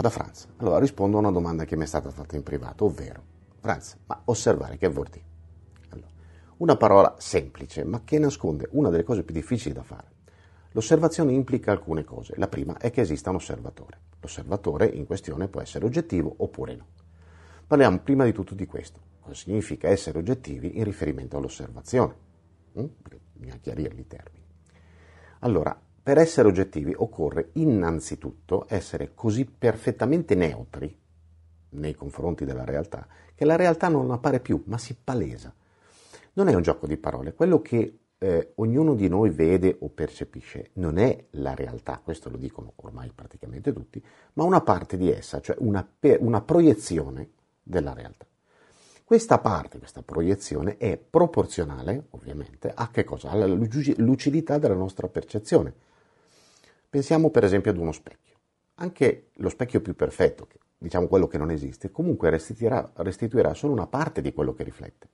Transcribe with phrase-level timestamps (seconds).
[0.00, 0.48] da Franz.
[0.58, 3.22] Allora rispondo a una domanda che mi è stata fatta in privato, ovvero,
[3.60, 5.24] Franz, ma osservare che vuol dire?
[5.90, 6.08] Allora,
[6.58, 10.12] una parola semplice, ma che nasconde una delle cose più difficili da fare.
[10.72, 12.34] L'osservazione implica alcune cose.
[12.36, 14.00] La prima è che esista un osservatore.
[14.20, 16.86] L'osservatore in questione può essere oggettivo oppure no.
[17.66, 19.00] Parliamo prima di tutto di questo.
[19.20, 22.16] Cosa significa essere oggettivi in riferimento all'osservazione?
[22.78, 22.86] Mm?
[23.32, 24.44] Bisogna chiarire i termini.
[25.40, 30.94] Allora, per essere oggettivi occorre innanzitutto essere così perfettamente neutri
[31.70, 35.52] nei confronti della realtà che la realtà non appare più, ma si palesa.
[36.34, 37.32] Non è un gioco di parole.
[37.34, 42.36] Quello che eh, ognuno di noi vede o percepisce non è la realtà, questo lo
[42.36, 44.02] dicono ormai praticamente tutti,
[44.34, 45.86] ma una parte di essa, cioè una,
[46.20, 47.30] una proiezione
[47.62, 48.26] della realtà.
[49.04, 53.30] Questa parte, questa proiezione è proporzionale, ovviamente, a che cosa?
[53.30, 55.74] Alla lucidità della nostra percezione.
[56.94, 58.36] Pensiamo per esempio ad uno specchio.
[58.76, 60.46] Anche lo specchio più perfetto,
[60.78, 65.08] diciamo quello che non esiste, comunque restituirà, restituirà solo una parte di quello che riflette.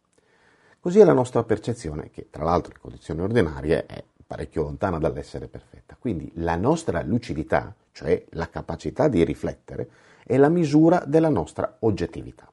[0.79, 5.49] Così è la nostra percezione, che tra l'altro in condizioni ordinarie è parecchio lontana dall'essere
[5.49, 5.97] perfetta.
[5.99, 9.89] Quindi la nostra lucidità, cioè la capacità di riflettere,
[10.23, 12.53] è la misura della nostra oggettività.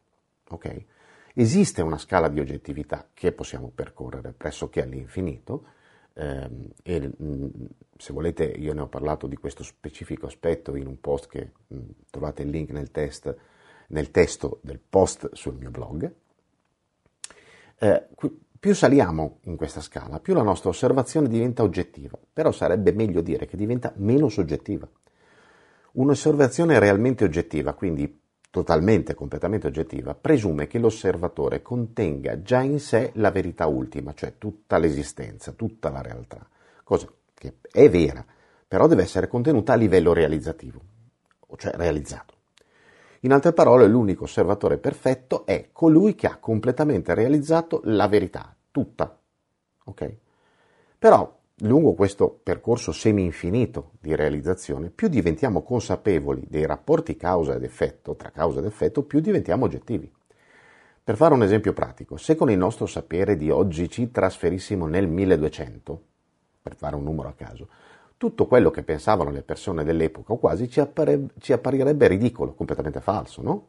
[0.52, 0.86] Okay?
[1.34, 5.76] Esiste una scala di oggettività che possiamo percorrere pressoché all'infinito
[6.18, 7.48] e mh, mm,
[7.96, 11.90] se volete io ne ho parlato di questo specifico aspetto in un post che mm,
[12.10, 13.36] trovate il link nel, test,
[13.90, 16.12] nel testo del post sul mio blog
[17.80, 18.08] eh,
[18.60, 23.46] più saliamo in questa scala, più la nostra osservazione diventa oggettiva, però sarebbe meglio dire
[23.46, 24.90] che diventa meno soggettiva.
[25.94, 33.32] Un'osservazione realmente oggettiva, quindi totalmente, completamente oggettiva, presume che l'osservatore contenga già in sé la
[33.32, 36.48] verità ultima, cioè tutta l'esistenza, tutta la realtà,
[36.84, 38.26] cosa che è vera,
[38.68, 40.82] però deve essere contenuta a livello realizzativo,
[41.56, 42.36] cioè realizzato.
[43.22, 49.20] In altre parole, l'unico osservatore perfetto è colui che ha completamente realizzato la verità, tutta.
[49.86, 50.16] Ok?
[51.00, 58.16] Però, lungo questo percorso semi-infinito di realizzazione, più diventiamo consapevoli dei rapporti causa ed effetto,
[58.16, 60.12] tra causa ed effetto, più diventiamo oggettivi.
[61.04, 65.08] Per fare un esempio pratico, se con il nostro sapere di oggi ci trasferissimo nel
[65.08, 66.02] 1200,
[66.62, 67.70] per fare un numero a caso,
[68.18, 73.00] tutto quello che pensavano le persone dell'epoca o quasi ci, appare, ci apparirebbe ridicolo, completamente
[73.00, 73.68] falso, no?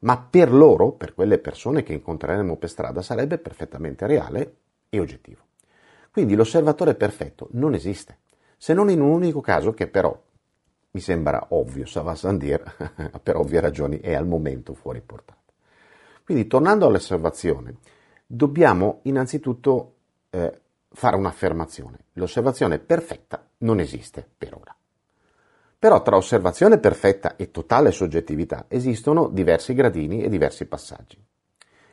[0.00, 4.56] Ma per loro, per quelle persone che incontreremo per strada, sarebbe perfettamente reale
[4.88, 5.43] e oggettivo.
[6.14, 8.18] Quindi l'osservatore perfetto non esiste,
[8.56, 10.16] se non in un unico caso che però
[10.92, 12.62] mi sembra ovvio, ça va sans dire,
[13.20, 15.40] per ovvie ragioni è al momento fuori portata.
[16.22, 17.78] Quindi tornando all'osservazione,
[18.24, 19.94] dobbiamo innanzitutto
[20.30, 21.98] eh, fare un'affermazione.
[22.12, 24.72] L'osservazione perfetta non esiste per ora.
[25.76, 31.20] Però tra osservazione perfetta e totale soggettività esistono diversi gradini e diversi passaggi.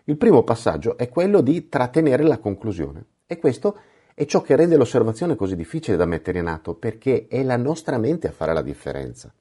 [0.04, 3.78] Il primo passaggio è quello di trattenere la conclusione e questo
[4.22, 7.98] è ciò che rende l'osservazione così difficile da mettere in atto perché è la nostra
[7.98, 9.34] mente a fare la differenza.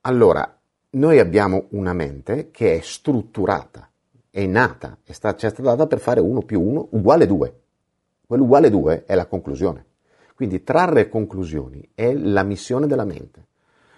[0.00, 0.58] Allora,
[0.92, 3.90] noi abbiamo una mente che è strutturata,
[4.30, 7.60] è nata, è stata, ci è stata data per fare 1 più 1 uguale 2.
[8.26, 9.84] Quell'uguale 2 è la conclusione.
[10.34, 13.44] Quindi trarre conclusioni è la missione della mente.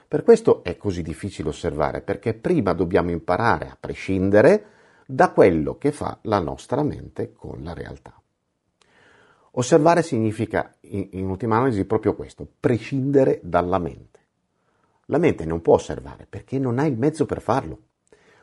[0.08, 4.64] Per questo è così difficile osservare, perché prima dobbiamo imparare a prescindere
[5.06, 8.20] da quello che fa la nostra mente con la realtà.
[9.58, 14.20] Osservare significa, in, in ultima analisi, proprio questo, prescindere dalla mente.
[15.06, 17.78] La mente non può osservare perché non ha il mezzo per farlo.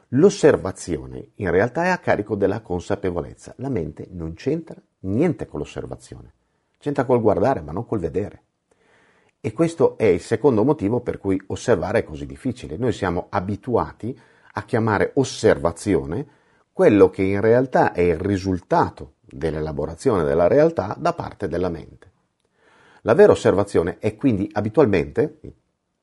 [0.10, 3.54] L'osservazione in realtà è a carico della consapevolezza.
[3.58, 6.34] La mente non c'entra niente con l'osservazione.
[6.80, 8.44] C'entra col guardare, ma non col vedere.
[9.40, 12.76] E questo è il secondo motivo per cui osservare è così difficile.
[12.78, 14.20] Noi siamo abituati
[14.54, 16.28] a chiamare osservazione
[16.74, 22.12] quello che in realtà è il risultato dell'elaborazione della realtà da parte della mente.
[23.02, 25.40] La vera osservazione è quindi abitualmente,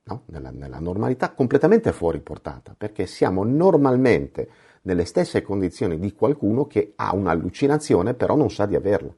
[0.05, 4.49] no, nella, nella normalità, completamente fuori portata, perché siamo normalmente
[4.83, 9.13] nelle stesse condizioni di qualcuno che ha un'allucinazione però non sa di averla.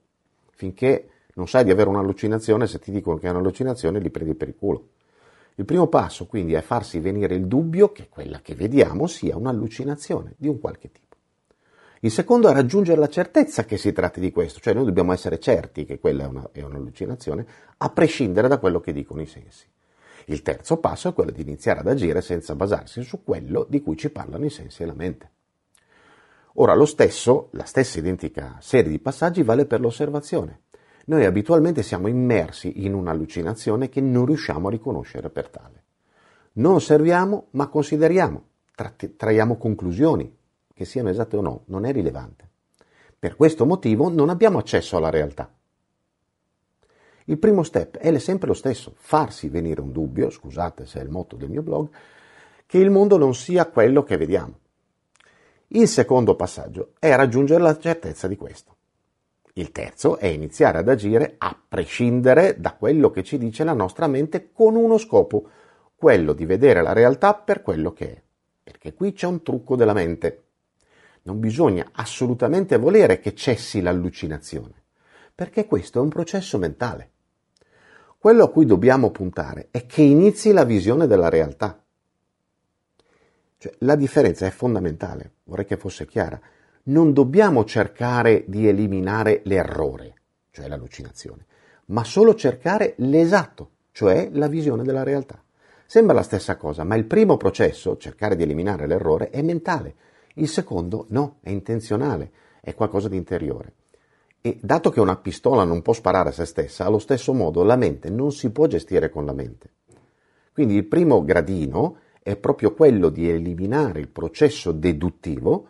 [0.53, 4.49] Finché non sai di avere un'allucinazione, se ti dicono che è un'allucinazione li prendi per
[4.49, 4.89] il culo.
[5.57, 10.35] Il primo passo quindi è farsi venire il dubbio che quella che vediamo sia un'allucinazione
[10.39, 11.12] di un qualche tipo.
[12.05, 15.39] Il secondo è raggiungere la certezza che si tratti di questo, cioè noi dobbiamo essere
[15.39, 17.47] certi che quella è, una, è un'allucinazione,
[17.79, 19.67] a prescindere da quello che dicono i sensi.
[20.27, 23.97] Il terzo passo è quello di iniziare ad agire senza basarsi su quello di cui
[23.97, 25.31] ci parlano i sensi e la mente.
[26.55, 30.63] Ora, lo stesso, la stessa identica serie di passaggi vale per l'osservazione
[31.05, 35.83] noi abitualmente siamo immersi in un'allucinazione che non riusciamo a riconoscere per tale.
[36.55, 38.45] Non osserviamo, ma consideriamo,
[39.17, 40.33] traiamo conclusioni,
[40.75, 42.49] che siano esatte o no, non è rilevante.
[43.19, 45.53] Per questo motivo non abbiamo accesso alla realtà.
[47.27, 51.11] Il primo step è sempre lo stesso, farsi venire un dubbio, scusate se è il
[51.11, 51.89] motto del mio blog,
[52.67, 54.59] che il mondo non sia quello che vediamo.
[55.69, 58.77] Il secondo passaggio è raggiungere la certezza di questo.
[59.55, 64.07] Il terzo è iniziare ad agire a prescindere da quello che ci dice la nostra
[64.07, 65.49] mente con uno scopo,
[65.95, 68.23] quello di vedere la realtà per quello che è.
[68.65, 70.43] Perché qui c'è un trucco della mente.
[71.23, 74.75] Non bisogna assolutamente volere che cessi l'allucinazione,
[75.35, 77.11] perché questo è un processo mentale.
[78.19, 81.83] Quello a cui dobbiamo puntare è che inizi la visione della realtà.
[83.59, 86.41] Cioè, la differenza è fondamentale, vorrei che fosse chiara.
[86.85, 90.15] Non dobbiamo cercare di eliminare l'errore,
[90.51, 91.47] cioè l'allucinazione,
[91.87, 95.41] ma solo cercare l'esatto, cioè la visione della realtà.
[95.87, 99.95] Sembra la stessa cosa, ma il primo processo, cercare di eliminare l'errore, è mentale.
[100.35, 102.31] Il secondo no, è intenzionale,
[102.61, 103.75] è qualcosa di interiore.
[104.41, 107.77] E dato che una pistola non può sparare a se stessa, allo stesso modo la
[107.77, 109.71] mente non si può gestire con la mente.
[110.53, 115.67] Quindi il primo gradino è proprio quello di eliminare il processo deduttivo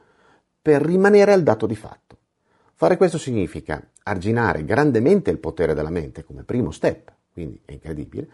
[0.60, 2.16] per rimanere al dato di fatto.
[2.74, 8.28] Fare questo significa arginare grandemente il potere della mente come primo step, quindi è incredibile,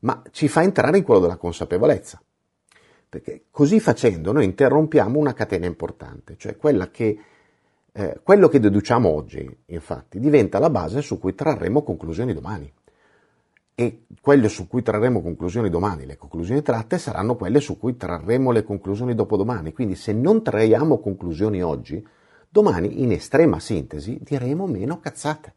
[0.00, 2.20] ma ci fa entrare in quello della consapevolezza.
[3.08, 7.18] Perché così facendo noi interrompiamo una catena importante, cioè quella che
[7.98, 12.70] eh, quello che deduciamo oggi, infatti, diventa la base su cui trarremo conclusioni domani.
[13.74, 18.50] E quelle su cui trarremo conclusioni domani, le conclusioni tratte, saranno quelle su cui trarremo
[18.50, 19.72] le conclusioni dopodomani.
[19.72, 22.06] Quindi se non traiamo conclusioni oggi,
[22.50, 25.54] domani, in estrema sintesi, diremo meno cazzate.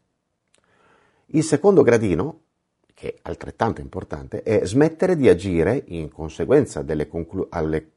[1.32, 2.40] Il secondo gradino,
[3.00, 7.92] che è altrettanto importante, è smettere di agire in conseguenza delle, conclu- alle,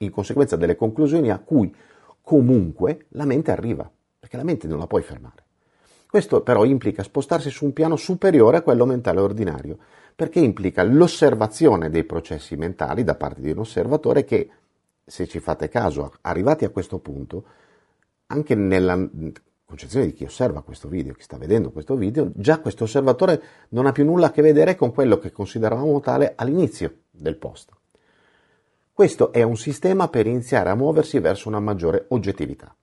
[0.00, 1.74] in conseguenza delle conclusioni a cui
[2.20, 5.44] comunque la mente arriva, perché la mente non la puoi fermare.
[6.06, 9.78] Questo però implica spostarsi su un piano superiore a quello mentale ordinario,
[10.14, 14.50] perché implica l'osservazione dei processi mentali da parte di un osservatore che,
[15.06, 17.44] se ci fate caso, arrivati a questo punto,
[18.26, 19.08] anche nella
[19.64, 23.86] concezione di chi osserva questo video, chi sta vedendo questo video, già questo osservatore non
[23.86, 27.70] ha più nulla a che vedere con quello che consideravamo tale all'inizio del post.
[28.92, 32.74] Questo è un sistema per iniziare a muoversi verso una maggiore oggettività.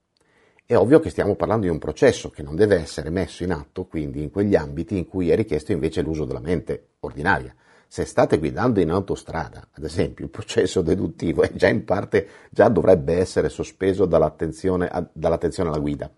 [0.64, 3.86] È ovvio che stiamo parlando di un processo che non deve essere messo in atto
[3.86, 7.54] quindi in quegli ambiti in cui è richiesto invece l'uso della mente ordinaria.
[7.86, 12.68] Se state guidando in autostrada, ad esempio, il processo deduttivo è già in parte, già
[12.68, 16.10] dovrebbe essere sospeso dall'attenzione, dall'attenzione alla guida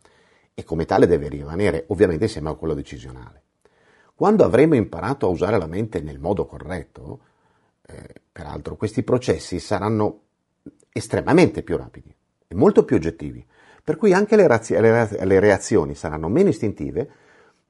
[0.55, 3.43] e come tale deve rimanere ovviamente insieme a quello decisionale.
[4.15, 7.19] Quando avremo imparato a usare la mente nel modo corretto,
[7.87, 10.21] eh, peraltro, questi processi saranno
[10.93, 12.15] estremamente più rapidi
[12.47, 13.45] e molto più oggettivi,
[13.83, 17.11] per cui anche le, razzi- le reazioni saranno meno istintive,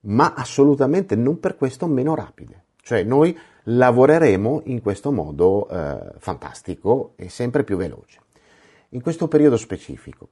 [0.00, 2.64] ma assolutamente non per questo meno rapide.
[2.82, 8.20] Cioè noi lavoreremo in questo modo eh, fantastico e sempre più veloce.
[8.90, 10.28] In questo periodo specifico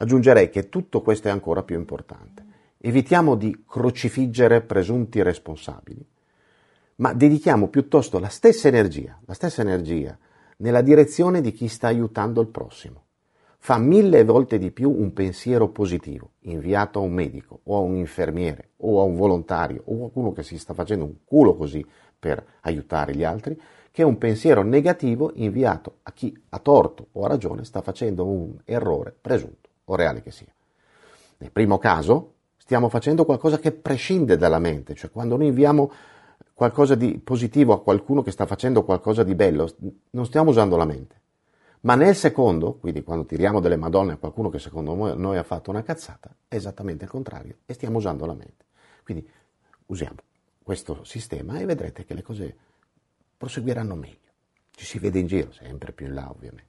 [0.00, 2.44] aggiungerei che tutto questo è ancora più importante.
[2.78, 6.06] Evitiamo di crocifiggere presunti responsabili
[7.00, 10.16] ma dedichiamo piuttosto la stessa energia, la stessa energia
[10.58, 13.04] nella direzione di chi sta aiutando il prossimo.
[13.58, 17.96] Fa mille volte di più un pensiero positivo inviato a un medico o a un
[17.96, 21.84] infermiere o a un volontario o a qualcuno che si sta facendo un culo così
[22.18, 23.58] per aiutare gli altri
[23.90, 28.56] che un pensiero negativo inviato a chi a torto o a ragione sta facendo un
[28.64, 29.59] errore presunto
[29.92, 30.52] o reale che sia.
[31.38, 35.90] Nel primo caso stiamo facendo qualcosa che prescinde dalla mente, cioè quando noi inviamo
[36.54, 39.68] qualcosa di positivo a qualcuno che sta facendo qualcosa di bello,
[40.10, 41.18] non stiamo usando la mente.
[41.82, 45.70] Ma nel secondo, quindi quando tiriamo delle madonne a qualcuno che secondo noi ha fatto
[45.70, 48.66] una cazzata, è esattamente il contrario e stiamo usando la mente.
[49.02, 49.26] Quindi
[49.86, 50.16] usiamo
[50.62, 52.56] questo sistema e vedrete che le cose
[53.36, 54.18] proseguiranno meglio.
[54.72, 56.68] Ci si vede in giro, sempre più in là ovviamente.